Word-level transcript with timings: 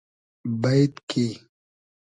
بݷد 0.61 0.93
کی 1.09 1.25